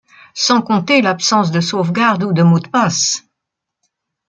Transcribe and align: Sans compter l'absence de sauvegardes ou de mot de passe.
Sans 0.33 0.63
compter 0.63 1.03
l'absence 1.03 1.51
de 1.51 1.59
sauvegardes 1.61 2.23
ou 2.23 2.33
de 2.33 2.41
mot 2.41 2.57
de 2.59 2.67
passe. 2.67 3.27